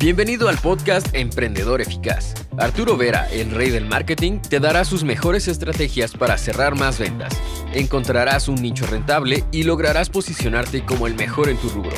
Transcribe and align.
Bienvenido 0.00 0.48
al 0.48 0.56
podcast 0.58 1.12
Emprendedor 1.12 1.80
Eficaz. 1.80 2.32
Arturo 2.56 2.96
Vera, 2.96 3.28
el 3.32 3.50
rey 3.50 3.70
del 3.70 3.84
marketing, 3.84 4.38
te 4.38 4.60
dará 4.60 4.84
sus 4.84 5.02
mejores 5.02 5.48
estrategias 5.48 6.12
para 6.12 6.38
cerrar 6.38 6.76
más 6.76 7.00
ventas. 7.00 7.36
Encontrarás 7.74 8.46
un 8.46 8.62
nicho 8.62 8.86
rentable 8.86 9.42
y 9.50 9.64
lograrás 9.64 10.08
posicionarte 10.08 10.84
como 10.84 11.08
el 11.08 11.16
mejor 11.16 11.48
en 11.48 11.56
tu 11.56 11.68
rubro. 11.70 11.96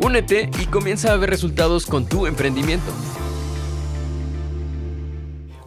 Únete 0.00 0.48
y 0.62 0.64
comienza 0.64 1.12
a 1.12 1.16
ver 1.18 1.28
resultados 1.28 1.84
con 1.84 2.06
tu 2.06 2.26
emprendimiento. 2.26 2.90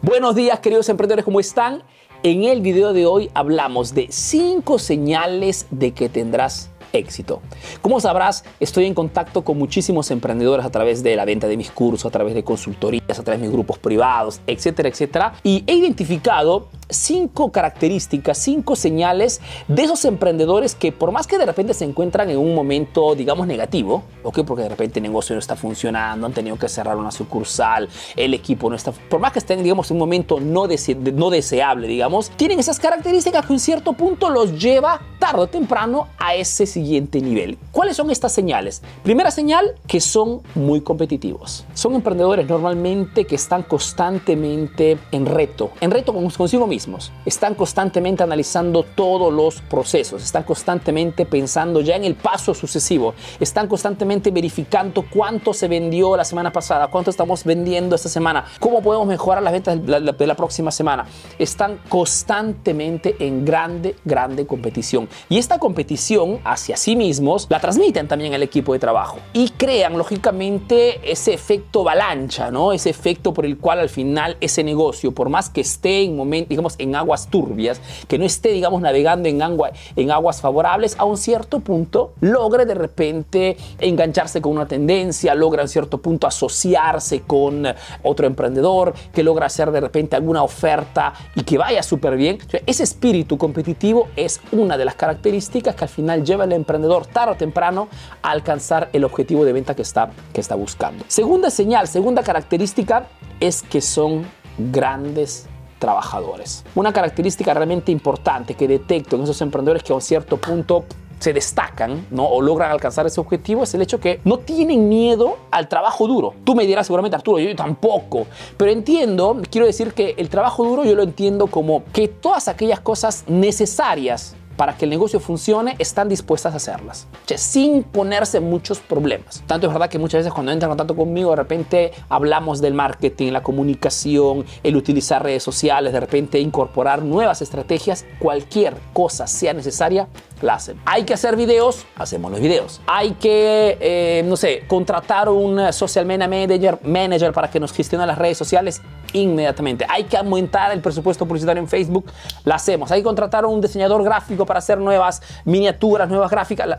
Buenos 0.02 0.34
días 0.34 0.58
queridos 0.58 0.88
emprendedores, 0.88 1.24
¿cómo 1.24 1.38
están? 1.38 1.84
En 2.24 2.42
el 2.42 2.62
video 2.62 2.94
de 2.94 3.06
hoy 3.06 3.30
hablamos 3.32 3.94
de 3.94 4.08
5 4.10 4.80
señales 4.80 5.68
de 5.70 5.92
que 5.92 6.08
tendrás 6.08 6.68
éxito. 6.96 7.40
Como 7.82 8.00
sabrás, 8.00 8.44
estoy 8.60 8.86
en 8.86 8.94
contacto 8.94 9.42
con 9.44 9.58
muchísimos 9.58 10.10
emprendedores 10.10 10.66
a 10.66 10.70
través 10.70 11.02
de 11.02 11.16
la 11.16 11.24
venta 11.24 11.46
de 11.46 11.56
mis 11.56 11.70
cursos, 11.70 12.06
a 12.06 12.10
través 12.10 12.34
de 12.34 12.42
consultorías, 12.42 13.18
a 13.18 13.22
través 13.22 13.40
de 13.40 13.46
mis 13.46 13.52
grupos 13.52 13.78
privados, 13.78 14.40
etcétera, 14.46 14.88
etcétera. 14.88 15.34
Y 15.42 15.64
he 15.66 15.74
identificado 15.74 16.68
cinco 16.88 17.50
características, 17.50 18.38
cinco 18.38 18.76
señales 18.76 19.40
de 19.68 19.82
esos 19.82 20.04
emprendedores 20.04 20.74
que 20.74 20.92
por 20.92 21.10
más 21.12 21.26
que 21.26 21.38
de 21.38 21.46
repente 21.46 21.74
se 21.74 21.84
encuentran 21.84 22.30
en 22.30 22.38
un 22.38 22.54
momento, 22.54 23.14
digamos, 23.14 23.46
negativo, 23.46 24.04
¿ok? 24.22 24.40
Porque 24.46 24.62
de 24.62 24.68
repente 24.68 25.00
el 25.00 25.04
negocio 25.04 25.34
no 25.34 25.40
está 25.40 25.56
funcionando, 25.56 26.26
han 26.26 26.32
tenido 26.32 26.56
que 26.58 26.68
cerrar 26.68 26.96
una 26.96 27.10
sucursal, 27.10 27.88
el 28.14 28.34
equipo 28.34 28.70
no 28.70 28.76
está, 28.76 28.92
por 28.92 29.20
más 29.20 29.32
que 29.32 29.40
estén, 29.40 29.62
digamos, 29.62 29.90
en 29.90 29.96
un 29.96 30.00
momento 30.00 30.40
no, 30.40 30.66
no 31.14 31.30
deseable, 31.30 31.88
digamos, 31.88 32.30
tienen 32.30 32.58
esas 32.58 32.78
características 32.78 33.46
que 33.46 33.52
en 33.52 33.58
cierto 33.58 33.92
punto 33.92 34.30
los 34.30 34.60
lleva 34.60 35.00
tarde 35.18 35.42
o 35.42 35.46
temprano 35.46 36.08
a 36.18 36.34
ese 36.34 36.66
siguiente 36.66 37.20
nivel. 37.20 37.58
¿Cuáles 37.72 37.96
son 37.96 38.10
estas 38.10 38.32
señales? 38.32 38.82
Primera 39.02 39.30
señal, 39.30 39.74
que 39.86 40.00
son 40.00 40.42
muy 40.54 40.80
competitivos. 40.80 41.64
Son 41.74 41.94
emprendedores 41.94 42.48
normalmente 42.48 43.24
que 43.24 43.34
están 43.34 43.62
constantemente 43.62 44.98
en 45.10 45.26
reto, 45.26 45.70
en 45.80 45.90
reto 45.90 46.12
consigo 46.12 46.66
mismo 46.66 46.75
están 47.24 47.54
constantemente 47.54 48.22
analizando 48.22 48.82
todos 48.82 49.32
los 49.32 49.62
procesos, 49.62 50.22
están 50.22 50.42
constantemente 50.42 51.24
pensando 51.24 51.80
ya 51.80 51.96
en 51.96 52.04
el 52.04 52.14
paso 52.14 52.54
sucesivo, 52.54 53.14
están 53.40 53.66
constantemente 53.66 54.30
verificando 54.30 55.04
cuánto 55.08 55.54
se 55.54 55.68
vendió 55.68 56.16
la 56.16 56.24
semana 56.24 56.52
pasada, 56.52 56.88
cuánto 56.88 57.10
estamos 57.10 57.44
vendiendo 57.44 57.96
esta 57.96 58.08
semana, 58.08 58.44
cómo 58.60 58.82
podemos 58.82 59.06
mejorar 59.06 59.42
las 59.42 59.52
ventas 59.52 59.86
de 59.86 60.26
la, 60.26 60.36
próxima 60.36 60.70
semana. 60.70 61.06
Están 61.38 61.80
constantemente 61.88 63.16
en 63.20 63.44
grande, 63.44 63.96
grande 64.04 64.46
competición. 64.46 65.08
Y 65.28 65.38
esta 65.38 65.58
competición 65.58 66.40
hacia 66.44 66.76
sí 66.76 66.94
mismos 66.94 67.46
la 67.48 67.60
transmiten 67.60 68.06
también 68.06 68.34
al 68.34 68.42
equipo 68.42 68.74
de 68.74 68.78
trabajo 68.78 69.18
y 69.32 69.48
crean 69.50 69.96
lógicamente 69.96 71.10
ese 71.10 71.32
efecto 71.32 71.80
avalancha, 71.80 72.50
¿no? 72.50 72.72
Ese 72.72 72.90
efecto 72.90 73.32
por 73.32 73.46
el 73.46 73.56
cual 73.58 73.78
al 73.78 73.88
final 73.88 74.36
ese 74.40 74.62
negocio, 74.62 75.12
por 75.12 75.28
más 75.28 75.48
que 75.48 75.62
esté 75.62 76.02
en 76.02 76.16
momento, 76.16 76.52
en 76.78 76.94
aguas 76.96 77.28
turbias, 77.28 77.80
que 78.08 78.18
no 78.18 78.24
esté, 78.24 78.50
digamos, 78.50 78.80
navegando 78.80 79.28
en, 79.28 79.42
agua, 79.42 79.70
en 79.94 80.10
aguas 80.10 80.40
favorables, 80.40 80.96
a 80.98 81.04
un 81.04 81.16
cierto 81.16 81.60
punto 81.60 82.12
logre 82.20 82.66
de 82.66 82.74
repente 82.74 83.56
engancharse 83.78 84.40
con 84.40 84.52
una 84.52 84.66
tendencia, 84.66 85.34
logra 85.34 85.62
a 85.62 85.64
un 85.64 85.68
cierto 85.68 85.98
punto 85.98 86.26
asociarse 86.26 87.22
con 87.22 87.66
otro 88.02 88.26
emprendedor, 88.26 88.94
que 89.12 89.22
logra 89.22 89.46
hacer 89.46 89.70
de 89.70 89.80
repente 89.80 90.16
alguna 90.16 90.42
oferta 90.42 91.12
y 91.34 91.42
que 91.42 91.58
vaya 91.58 91.82
súper 91.82 92.16
bien. 92.16 92.38
ese 92.66 92.82
espíritu 92.82 93.38
competitivo 93.38 94.08
es 94.16 94.40
una 94.52 94.76
de 94.76 94.84
las 94.84 94.94
características 94.94 95.74
que 95.74 95.84
al 95.84 95.90
final 95.90 96.24
lleva 96.24 96.44
al 96.44 96.52
emprendedor 96.52 97.06
tarde 97.06 97.32
o 97.32 97.36
temprano 97.36 97.88
a 98.22 98.30
alcanzar 98.30 98.88
el 98.92 99.04
objetivo 99.04 99.44
de 99.44 99.52
venta 99.52 99.74
que 99.74 99.82
está, 99.82 100.10
que 100.32 100.40
está 100.40 100.54
buscando. 100.54 101.04
Segunda 101.08 101.50
señal, 101.50 101.88
segunda 101.88 102.22
característica 102.22 103.06
es 103.40 103.62
que 103.62 103.80
son 103.80 104.24
grandes 104.58 105.46
trabajadores. 105.78 106.64
Una 106.74 106.92
característica 106.92 107.54
realmente 107.54 107.92
importante 107.92 108.54
que 108.54 108.68
detecto 108.68 109.16
en 109.16 109.22
esos 109.22 109.40
emprendedores 109.42 109.82
que 109.82 109.92
a 109.92 109.96
un 109.96 110.02
cierto 110.02 110.36
punto 110.36 110.84
se 111.18 111.32
destacan 111.32 112.06
¿no? 112.10 112.26
o 112.26 112.42
logran 112.42 112.70
alcanzar 112.70 113.06
ese 113.06 113.20
objetivo 113.20 113.62
es 113.62 113.74
el 113.74 113.82
hecho 113.82 113.98
que 113.98 114.20
no 114.24 114.38
tienen 114.38 114.88
miedo 114.88 115.38
al 115.50 115.68
trabajo 115.68 116.06
duro. 116.06 116.34
Tú 116.44 116.54
me 116.54 116.66
dirás 116.66 116.86
seguramente, 116.86 117.16
Arturo, 117.16 117.38
yo 117.38 117.54
tampoco. 117.56 118.26
Pero 118.56 118.70
entiendo, 118.70 119.40
quiero 119.50 119.66
decir 119.66 119.94
que 119.94 120.14
el 120.18 120.28
trabajo 120.28 120.64
duro 120.64 120.84
yo 120.84 120.94
lo 120.94 121.02
entiendo 121.02 121.46
como 121.46 121.84
que 121.92 122.08
todas 122.08 122.48
aquellas 122.48 122.80
cosas 122.80 123.24
necesarias 123.26 124.36
para 124.56 124.76
que 124.76 124.84
el 124.84 124.90
negocio 124.90 125.20
funcione, 125.20 125.76
están 125.78 126.08
dispuestas 126.08 126.54
a 126.54 126.56
hacerlas, 126.56 127.06
sin 127.36 127.82
ponerse 127.82 128.40
muchos 128.40 128.78
problemas. 128.78 129.42
Tanto 129.46 129.66
es 129.66 129.72
verdad 129.72 129.88
que 129.88 129.98
muchas 129.98 130.20
veces 130.20 130.32
cuando 130.32 130.52
entran 130.52 130.70
en 130.70 130.76
contacto 130.76 130.96
conmigo, 130.96 131.30
de 131.30 131.36
repente 131.36 131.92
hablamos 132.08 132.60
del 132.60 132.74
marketing, 132.74 133.32
la 133.32 133.42
comunicación, 133.42 134.44
el 134.62 134.76
utilizar 134.76 135.22
redes 135.22 135.42
sociales, 135.42 135.92
de 135.92 136.00
repente 136.00 136.40
incorporar 136.40 137.02
nuevas 137.02 137.42
estrategias, 137.42 138.04
cualquier 138.18 138.74
cosa 138.92 139.26
sea 139.26 139.52
necesaria, 139.52 140.08
la 140.42 140.54
hacen. 140.54 140.78
Hay 140.84 141.04
que 141.04 141.14
hacer 141.14 141.36
videos, 141.36 141.86
hacemos 141.96 142.30
los 142.30 142.40
videos. 142.40 142.80
Hay 142.86 143.12
que, 143.12 143.78
eh, 143.80 144.22
no 144.26 144.36
sé, 144.36 144.64
contratar 144.66 145.28
un 145.28 145.72
social 145.72 146.04
media 146.04 146.28
manager, 146.28 146.78
manager 146.82 147.32
para 147.32 147.50
que 147.50 147.60
nos 147.60 147.72
gestione 147.72 148.06
las 148.06 148.18
redes 148.18 148.36
sociales, 148.36 148.82
inmediatamente. 149.12 149.86
Hay 149.88 150.04
que 150.04 150.16
aumentar 150.16 150.72
el 150.72 150.80
presupuesto 150.80 151.26
publicitario 151.26 151.62
en 151.62 151.68
Facebook, 151.68 152.06
lo 152.44 152.54
hacemos. 152.54 152.90
Hay 152.90 153.00
que 153.00 153.04
contratar 153.04 153.44
un 153.46 153.60
diseñador 153.60 154.02
gráfico 154.02 154.45
para 154.46 154.58
hacer 154.58 154.78
nuevas 154.78 155.22
miniaturas, 155.44 156.08
nuevas 156.08 156.30
gráficas. 156.30 156.78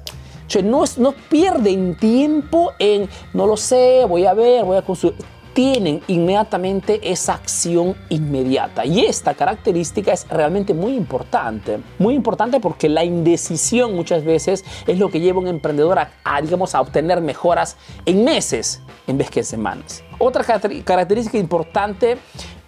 no, 0.63 0.83
no 0.97 1.11
pierden 1.29 1.95
tiempo 1.97 2.71
en, 2.79 3.09
no 3.33 3.45
lo 3.45 3.57
sé, 3.57 4.05
voy 4.07 4.25
a 4.25 4.33
ver, 4.33 4.63
voy 4.63 4.77
a 4.77 4.81
construir 4.81 5.15
tienen 5.57 6.03
inmediatamente 6.05 6.99
esa 7.01 7.33
acción 7.33 7.95
inmediata. 8.09 8.85
Y 8.85 9.05
esta 9.05 9.33
característica 9.33 10.13
es 10.13 10.27
realmente 10.27 10.71
muy 10.75 10.93
importante. 10.93 11.79
Muy 11.97 12.13
importante 12.13 12.59
porque 12.59 12.87
la 12.87 13.03
indecisión 13.03 13.95
muchas 13.95 14.23
veces 14.23 14.63
es 14.85 14.99
lo 14.99 15.09
que 15.09 15.19
lleva 15.19 15.39
a 15.39 15.41
un 15.41 15.47
emprendedor 15.47 15.97
a, 15.97 16.41
digamos, 16.43 16.75
a 16.75 16.81
obtener 16.81 17.21
mejoras 17.21 17.75
en 18.05 18.23
meses 18.23 18.83
en 19.07 19.17
vez 19.17 19.31
que 19.31 19.39
en 19.39 19.45
semanas. 19.47 20.03
Otra 20.19 20.43
característica 20.43 21.37
importante 21.37 22.17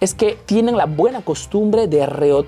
es 0.00 0.14
que 0.14 0.38
tienen 0.46 0.76
la 0.76 0.86
buena 0.86 1.20
costumbre 1.20 1.86
de, 1.86 1.98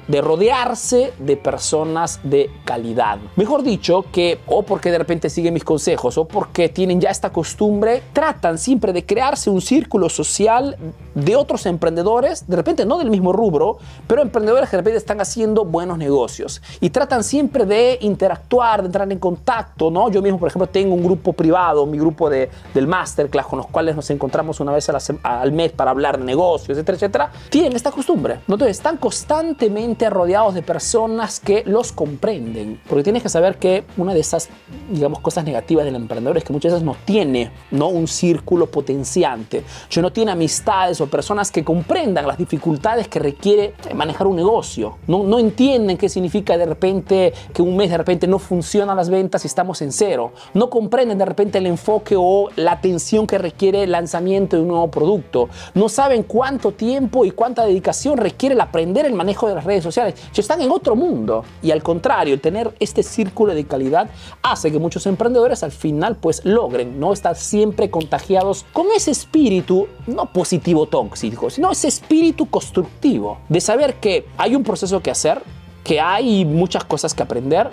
de, 0.09 0.21
rodearse 0.23 1.13
de 1.19 1.37
personas 1.37 2.19
de 2.23 2.51
calidad. 2.65 3.19
Mejor 3.37 3.63
dicho, 3.63 4.07
que 4.11 4.41
o 4.47 4.63
porque 4.63 4.91
de 4.91 4.99
repente 4.99 5.29
siguen 5.29 5.53
mis 5.53 5.65
consejos 5.65 6.17
o 6.17 6.25
porque 6.25 6.71
tienen 6.71 7.01
ya 7.01 7.11
esta 7.11 7.31
costumbre, 7.31 8.03
tratan 8.15 8.57
siempre 8.57 8.93
de 8.95 9.05
crearse 9.05 9.51
un 9.51 9.61
círculo 9.61 10.09
social 10.09 10.79
de 11.15 11.37
otros 11.37 11.67
emprendedores, 11.67 12.49
de 12.49 12.57
repente 12.57 12.87
no 12.87 12.97
del 12.97 13.11
mismo 13.11 13.35
rubro, 13.35 13.77
pero 14.07 14.23
emprendedores 14.23 14.71
que 14.71 14.77
de 14.77 14.81
repente 14.81 14.99
están 14.99 15.21
haciendo 15.21 15.67
buenos 15.67 15.99
negocios 15.99 16.63
y 16.81 16.89
tratan 16.89 17.23
siempre 17.23 17.67
de 17.67 17.99
interactuar, 18.01 18.81
de 18.81 18.87
entrar 18.87 19.13
en 19.13 19.19
contacto, 19.19 19.91
¿no? 19.91 20.11
Yo 20.11 20.23
mismo, 20.23 20.39
por 20.39 20.49
ejemplo, 20.49 20.69
tengo 20.69 20.95
un 20.95 21.03
grupo 21.03 21.35
privado, 21.35 21.85
mi 21.85 21.99
grupo 21.99 22.31
de, 22.31 22.49
del 22.73 22.87
masterclass 22.87 23.47
con 23.47 23.59
los 23.59 23.67
cuales 23.67 23.95
nos 23.95 24.09
encontramos 24.09 24.59
una 24.61 24.73
vez 24.73 24.89
al 25.23 25.53
mes 25.53 25.73
para 25.73 25.91
hablar 25.91 26.19
de 26.19 26.25
negocios, 26.25 26.77
etcétera, 26.77 26.97
etcétera 26.97 27.33
tienen 27.51 27.75
esta 27.75 27.91
costumbre. 27.91 28.41
Entonces 28.49 28.77
están 28.77 28.97
constantemente 28.97 30.09
rodeados 30.11 30.55
de 30.55 30.63
personas 30.63 31.41
que 31.41 31.63
los 31.67 31.93
comprenden. 31.93 32.81
Porque 32.89 33.03
tienes 33.03 33.23
que 33.23 33.29
saber 33.29 33.59
que 33.59 33.85
una 33.97 34.15
de 34.15 34.21
esas, 34.21 34.49
digamos, 34.91 35.21
cosas 35.21 35.45
negativas 35.45 35.85
del 35.85 35.97
emprendedor 35.97 36.37
es 36.37 36.45
que 36.45 36.53
muchas 36.53 36.73
veces 36.73 36.85
no 36.85 36.97
tiene 37.05 37.51
¿no? 37.71 37.89
un 37.89 38.07
círculo 38.09 38.67
potenciante. 38.67 39.65
Yo 39.91 40.03
no 40.03 40.13
tiene 40.13 40.33
amistades 40.33 41.01
o 41.01 41.07
personas 41.07 41.51
que 41.51 41.65
comprendan 41.65 42.27
las 42.27 42.39
dificultades 42.39 43.09
que 43.09 43.19
requiere 43.19 43.75
manejar 43.95 44.27
un 44.27 44.37
negocio. 44.37 44.99
No, 45.07 45.25
no 45.25 45.39
entienden 45.39 45.99
qué 45.99 46.09
significa 46.09 46.57
de 46.57 46.67
repente 46.67 47.33
que 47.53 47.63
un 47.63 47.77
mes 47.77 47.91
de 47.91 47.99
repente 47.99 48.27
no 48.27 48.39
funcionan 48.39 48.97
las 48.97 49.11
ventas 49.11 49.45
y 49.45 49.47
estamos 49.47 49.83
en 49.83 49.93
cero. 49.93 50.33
No 50.55 50.71
comprenden 50.71 51.19
de 51.19 51.25
repente 51.25 51.59
el 51.59 51.67
enfoque 51.67 52.15
o 52.19 52.49
la 52.57 52.73
atención 52.73 53.27
que 53.27 53.39
requiere 53.39 53.83
el 53.83 53.93
lanzamiento 53.93 54.57
de 54.57 54.63
un 54.63 54.69
nuevo 54.69 54.82
producto. 54.91 55.49
No 55.75 55.89
saben 55.89 56.23
cuánto 56.23 56.73
tiempo 56.73 57.25
y 57.25 57.31
cuánta 57.31 57.65
dedicación 57.65 58.19
requiere 58.19 58.55
el 58.55 58.61
aprender 58.61 59.07
el 59.07 59.15
manejo 59.15 59.49
de 59.49 59.55
las 59.55 59.65
redes 59.65 59.83
sociales. 59.83 60.15
Están 60.43 60.61
en 60.61 60.73
otro 60.73 60.97
mundo. 60.97 61.45
Y 61.63 61.71
al 61.71 61.85
contrario, 61.85 62.41
tener 62.41 62.75
este 62.81 63.05
círculo 63.05 63.55
de 63.55 63.65
calidad 63.65 64.11
hace 64.43 64.73
que 64.73 64.81
muchos 64.81 65.07
emprendedores 65.07 65.63
al 65.63 65.71
final 65.71 66.17
pues 66.17 66.45
logren 66.45 66.99
no 66.99 67.13
estar 67.13 67.37
siempre 67.37 67.91
contagiados 67.91 68.67
con 68.73 68.87
ese 68.95 69.13
espíritu, 69.13 69.87
no 70.09 70.33
positivo 70.33 70.87
tóxico, 70.87 71.49
sino 71.49 71.71
ese 71.71 71.87
espíritu 71.87 72.51
constructivo 72.51 73.39
de 73.49 73.61
saber 73.61 73.95
que 74.01 74.27
hay 74.37 74.57
un 74.57 74.65
proceso 74.65 75.01
que 75.01 75.13
hacer, 75.13 75.41
que 75.85 76.01
hay 76.01 76.45
muchas 76.45 76.83
cosas 76.85 77.15
que 77.15 77.23
aprender 77.23 77.71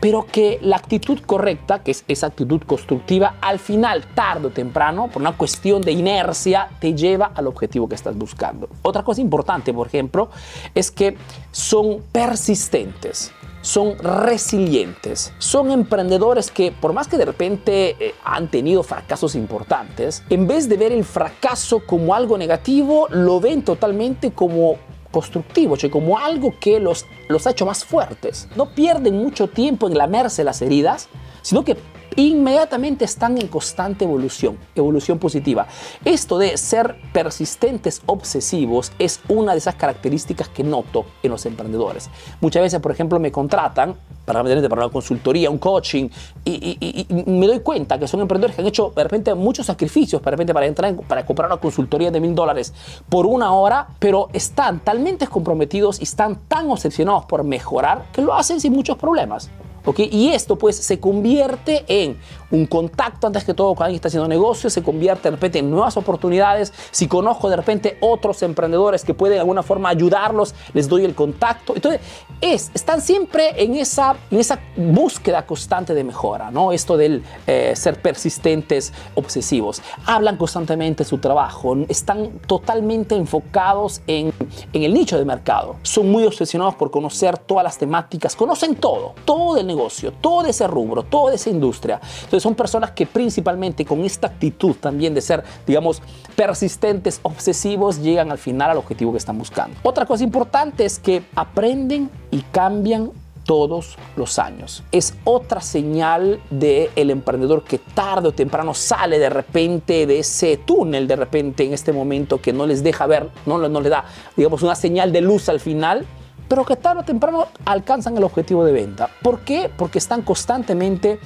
pero 0.00 0.26
que 0.26 0.58
la 0.62 0.76
actitud 0.76 1.18
correcta, 1.26 1.82
que 1.82 1.90
es 1.90 2.04
esa 2.08 2.28
actitud 2.28 2.62
constructiva, 2.66 3.36
al 3.40 3.58
final, 3.58 4.04
tarde 4.14 4.48
o 4.48 4.50
temprano, 4.50 5.08
por 5.08 5.22
una 5.22 5.36
cuestión 5.36 5.82
de 5.82 5.92
inercia, 5.92 6.68
te 6.80 6.94
lleva 6.94 7.32
al 7.34 7.46
objetivo 7.46 7.88
que 7.88 7.94
estás 7.94 8.16
buscando. 8.16 8.68
Otra 8.82 9.02
cosa 9.02 9.20
importante, 9.20 9.72
por 9.72 9.86
ejemplo, 9.86 10.30
es 10.74 10.90
que 10.90 11.16
son 11.50 12.02
persistentes. 12.12 13.32
son 13.60 13.98
resilientes. 13.98 15.32
Son 15.38 15.70
emprendedores 15.70 16.50
que, 16.50 16.72
por 16.72 16.92
más 16.92 17.08
que 17.08 17.18
de 17.18 17.24
repente 17.24 17.96
eh, 17.98 18.14
han 18.24 18.48
tenido 18.48 18.82
fracasos 18.82 19.34
importantes, 19.34 20.22
en 20.30 20.46
vez 20.46 20.68
de 20.68 20.76
ver 20.76 20.92
el 20.92 21.04
fracaso 21.04 21.82
como 21.84 22.14
algo 22.14 22.38
negativo, 22.38 23.08
lo 23.10 23.40
ven 23.40 23.62
totalmente 23.62 24.30
como 24.30 24.76
constructivo, 25.10 25.76
como 25.90 26.18
algo 26.18 26.54
que 26.58 26.80
los, 26.80 27.06
los 27.28 27.46
ha 27.46 27.50
hecho 27.50 27.66
más 27.66 27.84
fuertes. 27.84 28.48
No 28.56 28.74
pierden 28.74 29.16
mucho 29.16 29.48
tiempo 29.48 29.88
en 29.88 29.96
lamerse 29.96 30.44
las 30.44 30.62
heridas, 30.62 31.08
sino 31.42 31.64
que 31.64 31.76
inmediatamente 32.22 33.04
están 33.04 33.38
en 33.38 33.48
constante 33.48 34.04
evolución, 34.04 34.58
evolución 34.74 35.18
positiva. 35.18 35.66
Esto 36.04 36.38
de 36.38 36.56
ser 36.56 36.96
persistentes, 37.12 38.02
obsesivos, 38.06 38.92
es 38.98 39.20
una 39.28 39.52
de 39.52 39.58
esas 39.58 39.76
características 39.76 40.48
que 40.48 40.64
noto 40.64 41.06
en 41.22 41.30
los 41.30 41.46
emprendedores. 41.46 42.10
Muchas 42.40 42.62
veces, 42.62 42.80
por 42.80 42.92
ejemplo, 42.92 43.20
me 43.20 43.30
contratan 43.30 43.94
para, 44.24 44.42
para 44.42 44.82
una 44.84 44.92
consultoría, 44.92 45.48
un 45.48 45.58
coaching, 45.58 46.08
y, 46.44 47.06
me 47.26 47.46
doy 47.46 47.60
cuenta 47.60 47.98
que 47.98 48.06
son 48.06 48.20
emprendedores 48.20 48.56
que 48.56 48.62
han 48.62 48.68
hecho 48.68 48.92
de 48.94 49.02
repente 49.02 49.34
muchos 49.34 49.66
sacrificios 49.66 50.20
para, 50.20 50.36
para 50.36 50.66
entrar 50.66 50.94
para 50.96 51.24
comprar 51.24 51.48
una 51.48 51.58
consultoría 51.58 52.10
de 52.10 52.20
mil 52.20 52.34
dólares 52.34 52.74
por 53.08 53.26
una 53.26 53.52
hora, 53.52 53.88
pero 53.98 54.28
están 54.32 54.80
talmente 54.80 55.26
comprometidos 55.28 56.00
y 56.00 56.02
están 56.02 56.36
tan 56.48 56.70
obsesionados 56.70 57.24
por 57.26 57.44
mejorar 57.44 58.06
que 58.12 58.22
lo 58.22 58.34
hacen 58.34 58.60
sin 58.60 58.72
muchos 58.72 58.98
problemas. 58.98 59.50
Y 59.96 60.28
esto 60.28 60.56
pues 60.56 60.76
se 60.76 61.00
convierte 61.00 61.84
en 61.88 62.16
un 62.50 62.66
contacto 62.66 63.26
antes 63.26 63.44
que 63.44 63.54
todo 63.54 63.74
con 63.74 63.84
alguien 63.84 63.96
está 63.96 64.08
haciendo 64.08 64.28
negocio, 64.28 64.70
se 64.70 64.82
convierte 64.82 65.24
de 65.24 65.32
repente 65.32 65.58
en 65.58 65.70
nuevas 65.70 65.96
oportunidades. 65.96 66.72
Si 66.90 67.08
conozco 67.08 67.50
de 67.50 67.56
repente 67.56 67.98
otros 68.00 68.42
emprendedores 68.42 69.04
que 69.04 69.14
pueden 69.14 69.36
de 69.36 69.40
alguna 69.40 69.62
forma 69.62 69.88
ayudarlos, 69.88 70.54
les 70.72 70.88
doy 70.88 71.04
el 71.04 71.14
contacto. 71.14 71.74
Entonces, 71.74 72.00
es, 72.40 72.70
están 72.74 73.00
siempre 73.00 73.62
en 73.62 73.74
esa, 73.74 74.16
en 74.30 74.38
esa 74.38 74.60
búsqueda 74.76 75.44
constante 75.44 75.94
de 75.94 76.04
mejora, 76.04 76.50
¿no? 76.50 76.72
Esto 76.72 76.96
del 76.96 77.22
eh, 77.46 77.74
ser 77.76 78.00
persistentes, 78.00 78.92
obsesivos. 79.14 79.82
Hablan 80.06 80.36
constantemente 80.36 81.04
de 81.04 81.08
su 81.08 81.18
trabajo, 81.18 81.76
están 81.88 82.30
totalmente 82.46 83.14
enfocados 83.14 84.00
en, 84.06 84.32
en 84.72 84.82
el 84.82 84.94
nicho 84.94 85.18
de 85.18 85.24
mercado. 85.24 85.76
Son 85.82 86.10
muy 86.10 86.24
obsesionados 86.24 86.76
por 86.76 86.90
conocer 86.90 87.38
todas 87.38 87.64
las 87.64 87.78
temáticas, 87.78 88.36
conocen 88.36 88.76
todo, 88.76 89.14
todo 89.24 89.58
el 89.58 89.66
negocio, 89.66 90.12
todo 90.12 90.46
ese 90.46 90.66
rubro, 90.66 91.02
toda 91.02 91.34
esa 91.34 91.50
industria. 91.50 92.00
Entonces 92.24 92.37
son 92.40 92.54
personas 92.54 92.92
que 92.92 93.06
principalmente 93.06 93.84
con 93.84 94.04
esta 94.04 94.28
actitud 94.28 94.76
también 94.76 95.14
de 95.14 95.20
ser, 95.20 95.44
digamos, 95.66 96.02
persistentes, 96.36 97.20
obsesivos, 97.22 98.00
llegan 98.02 98.30
al 98.30 98.38
final 98.38 98.70
al 98.70 98.78
objetivo 98.78 99.12
que 99.12 99.18
están 99.18 99.38
buscando. 99.38 99.76
Otra 99.82 100.06
cosa 100.06 100.24
importante 100.24 100.84
es 100.84 100.98
que 100.98 101.24
aprenden 101.34 102.10
y 102.30 102.42
cambian 102.42 103.10
todos 103.48 103.96
los 104.14 104.38
años. 104.38 104.82
Es 104.92 105.14
otra 105.24 105.62
señal 105.62 106.38
del 106.50 106.90
el 106.96 107.10
emprendedor 107.10 107.64
que 107.64 107.78
tarde 107.78 108.28
o 108.28 108.32
temprano 108.32 108.74
sale 108.74 109.18
de 109.18 109.30
repente 109.30 110.06
de 110.06 110.18
ese 110.18 110.58
túnel, 110.58 111.08
de 111.08 111.16
repente 111.16 111.64
en 111.64 111.72
este 111.72 111.94
momento 111.94 112.42
que 112.42 112.52
no 112.52 112.66
les 112.66 112.82
deja 112.82 113.06
ver, 113.06 113.30
no, 113.46 113.56
no 113.56 113.80
le 113.80 113.88
da, 113.88 114.04
digamos, 114.36 114.62
una 114.62 114.74
señal 114.74 115.12
de 115.12 115.22
luz 115.22 115.48
al 115.48 115.60
final 115.60 116.06
pero 116.48 116.64
que 116.64 116.76
tarde 116.76 117.02
o 117.02 117.04
temprano 117.04 117.46
alcanzan 117.64 118.16
el 118.16 118.24
objetivo 118.24 118.64
de 118.64 118.72
venta. 118.72 119.10
¿Por 119.22 119.40
qué? 119.40 119.70
Porque 119.76 119.98
están 119.98 120.22
constantemente 120.22 121.20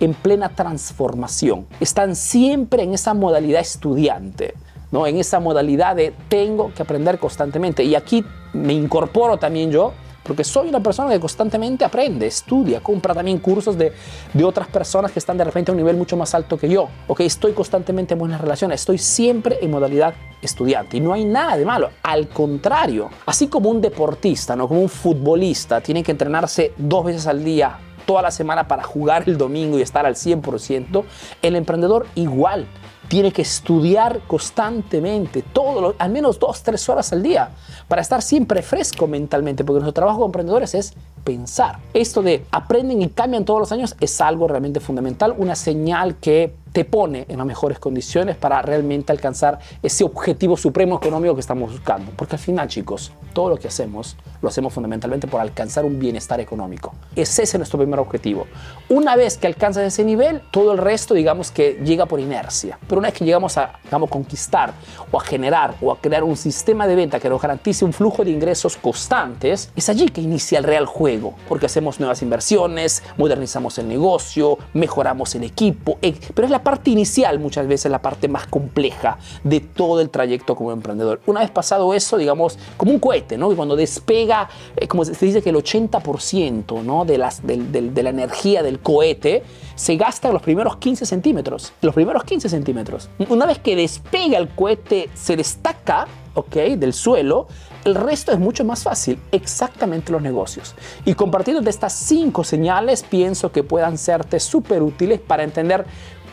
en 0.00 0.14
plena 0.14 0.50
transformación. 0.50 1.66
Están 1.80 2.16
siempre 2.16 2.82
en 2.82 2.94
esa 2.94 3.14
modalidad 3.14 3.60
estudiante. 3.60 4.54
¿no? 4.92 5.04
en 5.06 5.18
esa 5.18 5.40
modalidad 5.40 5.96
de 5.96 6.14
tengo 6.28 6.72
que 6.72 6.82
aprender 6.82 7.18
constantemente. 7.18 7.82
Y 7.82 7.94
aquí 7.94 8.24
me 8.52 8.72
incorporo 8.72 9.36
también 9.36 9.70
yo 9.70 9.92
porque 10.26 10.42
soy 10.42 10.68
una 10.68 10.80
persona 10.80 11.10
que 11.10 11.20
constantemente 11.20 11.84
aprende, 11.84 12.26
estudia, 12.26 12.80
compra 12.80 13.14
también 13.14 13.38
cursos 13.38 13.78
de, 13.78 13.92
de 14.34 14.44
otras 14.44 14.66
personas 14.66 15.12
que 15.12 15.20
están 15.20 15.38
de 15.38 15.44
repente 15.44 15.70
a 15.70 15.72
un 15.72 15.76
nivel 15.76 15.96
mucho 15.96 16.16
más 16.16 16.34
alto 16.34 16.58
que 16.58 16.68
yo. 16.68 16.88
Ok, 17.06 17.20
estoy 17.20 17.52
constantemente 17.52 18.14
en 18.14 18.18
buenas 18.18 18.40
relaciones, 18.40 18.80
estoy 18.80 18.98
siempre 18.98 19.58
en 19.62 19.70
modalidad 19.70 20.14
estudiante 20.42 20.96
y 20.96 21.00
no 21.00 21.12
hay 21.12 21.24
nada 21.24 21.56
de 21.56 21.64
malo. 21.64 21.90
Al 22.02 22.28
contrario, 22.28 23.08
así 23.24 23.46
como 23.46 23.70
un 23.70 23.80
deportista, 23.80 24.56
¿no? 24.56 24.66
como 24.66 24.80
un 24.80 24.88
futbolista, 24.88 25.80
tiene 25.80 26.02
que 26.02 26.10
entrenarse 26.10 26.72
dos 26.76 27.04
veces 27.04 27.28
al 27.28 27.44
día 27.44 27.78
toda 28.06 28.22
la 28.22 28.30
semana 28.30 28.68
para 28.68 28.82
jugar 28.82 29.24
el 29.26 29.36
domingo 29.36 29.78
y 29.78 29.82
estar 29.82 30.06
al 30.06 30.14
100%, 30.14 31.04
el 31.42 31.56
emprendedor 31.56 32.06
igual 32.14 32.66
tiene 33.08 33.32
que 33.32 33.42
estudiar 33.42 34.20
constantemente, 34.26 35.42
todo 35.42 35.94
al 35.98 36.10
menos 36.10 36.38
dos, 36.38 36.62
tres 36.62 36.88
horas 36.88 37.12
al 37.12 37.22
día, 37.22 37.50
para 37.88 38.02
estar 38.02 38.22
siempre 38.22 38.62
fresco 38.62 39.06
mentalmente, 39.06 39.64
porque 39.64 39.80
nuestro 39.80 39.92
trabajo 39.92 40.18
como 40.18 40.26
emprendedores 40.26 40.74
es 40.74 40.94
pensar. 41.22 41.78
Esto 41.94 42.22
de 42.22 42.44
aprenden 42.50 43.02
y 43.02 43.08
cambian 43.08 43.44
todos 43.44 43.60
los 43.60 43.72
años 43.72 43.96
es 44.00 44.20
algo 44.20 44.48
realmente 44.48 44.80
fundamental, 44.80 45.34
una 45.36 45.54
señal 45.54 46.16
que 46.16 46.54
te 46.76 46.84
pone 46.84 47.24
en 47.30 47.38
las 47.38 47.46
mejores 47.46 47.78
condiciones 47.78 48.36
para 48.36 48.60
realmente 48.60 49.10
alcanzar 49.10 49.58
ese 49.82 50.04
objetivo 50.04 50.58
supremo 50.58 50.98
económico 50.98 51.34
que 51.34 51.40
estamos 51.40 51.72
buscando. 51.72 52.12
Porque 52.14 52.36
al 52.36 52.38
final, 52.38 52.68
chicos, 52.68 53.12
todo 53.32 53.48
lo 53.48 53.56
que 53.56 53.68
hacemos 53.68 54.14
lo 54.42 54.50
hacemos 54.50 54.74
fundamentalmente 54.74 55.26
por 55.26 55.40
alcanzar 55.40 55.86
un 55.86 55.98
bienestar 55.98 56.38
económico. 56.38 56.92
Ese 57.14 57.44
es 57.44 57.54
nuestro 57.56 57.78
primer 57.78 57.98
objetivo. 57.98 58.46
Una 58.90 59.16
vez 59.16 59.38
que 59.38 59.46
alcanzas 59.46 59.84
ese 59.84 60.04
nivel, 60.04 60.42
todo 60.50 60.72
el 60.72 60.78
resto, 60.78 61.14
digamos 61.14 61.50
que 61.50 61.80
llega 61.82 62.04
por 62.04 62.20
inercia. 62.20 62.78
Pero 62.86 62.98
una 62.98 63.08
vez 63.08 63.18
que 63.18 63.24
llegamos 63.24 63.56
a 63.56 63.78
digamos, 63.82 64.10
conquistar 64.10 64.74
o 65.10 65.18
a 65.18 65.24
generar 65.24 65.76
o 65.80 65.90
a 65.90 65.98
crear 65.98 66.24
un 66.24 66.36
sistema 66.36 66.86
de 66.86 66.94
venta 66.94 67.18
que 67.18 67.30
nos 67.30 67.40
garantice 67.40 67.86
un 67.86 67.94
flujo 67.94 68.22
de 68.22 68.32
ingresos 68.32 68.76
constantes, 68.76 69.70
es 69.74 69.88
allí 69.88 70.10
que 70.10 70.20
inicia 70.20 70.58
el 70.58 70.64
real 70.64 70.84
juego. 70.84 71.36
Porque 71.48 71.64
hacemos 71.64 72.00
nuevas 72.00 72.20
inversiones, 72.20 73.02
modernizamos 73.16 73.78
el 73.78 73.88
negocio, 73.88 74.58
mejoramos 74.74 75.34
el 75.34 75.44
equipo. 75.44 75.98
Eh, 76.02 76.14
pero 76.34 76.44
es 76.44 76.50
la 76.50 76.62
parte 76.66 76.90
inicial 76.90 77.38
muchas 77.38 77.68
veces 77.68 77.92
la 77.92 78.02
parte 78.02 78.26
más 78.26 78.48
compleja 78.48 79.18
de 79.44 79.60
todo 79.60 80.00
el 80.00 80.10
trayecto 80.10 80.56
como 80.56 80.72
emprendedor. 80.72 81.20
Una 81.26 81.38
vez 81.38 81.50
pasado 81.52 81.94
eso, 81.94 82.16
digamos, 82.18 82.58
como 82.76 82.90
un 82.90 82.98
cohete, 82.98 83.38
¿no? 83.38 83.52
Y 83.52 83.54
cuando 83.54 83.76
despega, 83.76 84.48
eh, 84.74 84.88
como 84.88 85.04
se 85.04 85.24
dice 85.24 85.42
que 85.42 85.50
el 85.50 85.54
80% 85.54 86.82
¿no? 86.82 87.04
de, 87.04 87.18
las, 87.18 87.46
de, 87.46 87.56
de, 87.56 88.02
la 88.02 88.10
energía 88.10 88.64
del 88.64 88.80
cohete 88.80 89.44
se 89.76 89.94
gasta 89.94 90.26
en 90.26 90.34
los 90.34 90.42
primeros 90.42 90.78
15 90.78 91.06
centímetros. 91.06 91.72
Los 91.82 91.94
primeros 91.94 92.24
15 92.24 92.48
centímetros. 92.48 93.10
Una 93.28 93.46
vez 93.46 93.60
que 93.60 93.76
despega 93.76 94.36
el 94.36 94.48
cohete, 94.48 95.08
se 95.14 95.36
destaca 95.36 96.08
¿ok? 96.34 96.56
del 96.76 96.92
suelo, 96.92 97.46
el 97.84 97.94
resto 97.94 98.32
es 98.32 98.40
mucho 98.40 98.64
más 98.64 98.82
fácil, 98.82 99.20
exactamente 99.30 100.10
los 100.10 100.20
negocios. 100.20 100.74
Y 101.04 101.14
compartiendo 101.14 101.70
estas 101.70 101.92
cinco 101.92 102.42
señales, 102.42 103.04
pienso 103.04 103.52
que 103.52 103.62
puedan 103.62 103.98
serte 103.98 104.40
súper 104.40 104.82
útiles 104.82 105.20
para 105.20 105.44
entender 105.44 105.86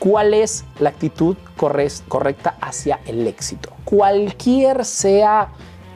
cuál 0.04 0.34
es 0.34 0.66
la 0.82 0.90
actitud 0.90 1.38
correcta 1.56 2.58
hacia 2.60 3.00
el 3.06 3.26
éxito. 3.26 3.70
Cualquier 3.86 4.84
sea 4.84 5.48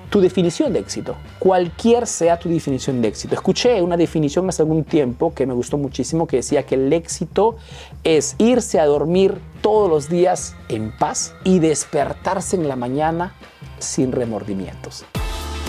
tu 0.09 0.21
definición 0.21 0.71
de 0.71 0.79
éxito, 0.79 1.17
cualquier 1.39 2.07
sea 2.07 2.39
tu 2.39 2.47
definición 2.47 3.01
de 3.01 3.09
éxito. 3.09 3.35
Escuché 3.35 3.81
una 3.81 3.97
definición 3.97 4.47
hace 4.47 4.61
algún 4.61 4.85
tiempo 4.85 5.33
que 5.33 5.45
me 5.45 5.53
gustó 5.53 5.77
muchísimo 5.77 6.25
que 6.25 6.37
decía 6.37 6.65
que 6.65 6.75
el 6.75 6.93
éxito 6.93 7.57
es 8.05 8.37
irse 8.37 8.79
a 8.79 8.85
dormir 8.85 9.41
todos 9.61 9.89
los 9.89 10.07
días 10.07 10.55
en 10.69 10.97
paz 10.97 11.33
y 11.43 11.59
despertarse 11.59 12.55
en 12.55 12.69
la 12.69 12.77
mañana 12.77 13.35
sin 13.79 14.13
remordimientos. 14.13 15.03